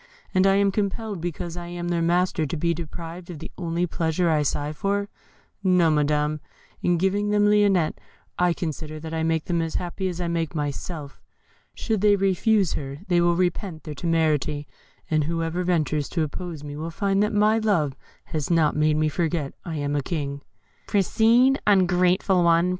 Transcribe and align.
And 0.33 0.47
am 0.47 0.67
I 0.69 0.71
compelled, 0.71 1.21
because 1.21 1.55
I 1.55 1.67
am 1.67 1.89
their 1.89 2.01
master, 2.01 2.47
to 2.47 2.57
be 2.57 2.73
deprived 2.73 3.29
of 3.29 3.37
the 3.37 3.51
only 3.55 3.85
pleasure 3.85 4.31
I 4.31 4.41
sigh 4.41 4.73
for? 4.73 5.09
No, 5.63 5.91
Madam; 5.91 6.39
in 6.81 6.97
giving 6.97 7.29
them 7.29 7.45
Lionette 7.45 7.99
I 8.35 8.51
consider 8.53 8.99
that 8.99 9.13
I 9.13 9.21
make 9.21 9.45
them 9.45 9.61
as 9.61 9.75
happy 9.75 10.07
as 10.07 10.19
I 10.19 10.27
make 10.27 10.55
myself. 10.55 11.21
Should 11.75 12.01
they 12.01 12.15
refuse 12.15 12.71
to 12.71 12.79
receive 12.81 12.97
her, 12.97 13.05
they 13.09 13.21
will 13.21 13.35
repent 13.35 13.83
their 13.83 13.93
temerity; 13.93 14.67
and 15.11 15.25
whoever 15.25 15.63
ventures 15.63 16.09
to 16.09 16.23
oppose 16.23 16.63
me 16.63 16.75
will 16.75 16.89
find 16.89 17.21
that 17.21 17.31
my 17.31 17.59
love 17.59 17.95
has 18.23 18.49
not 18.49 18.75
made 18.75 18.97
me 18.97 19.07
forget 19.07 19.53
I 19.65 19.75
am 19.75 19.95
a 19.95 20.01
king." 20.01 20.41
"Proceed, 20.87 21.61
ungrateful 21.67 22.43
one! 22.43 22.69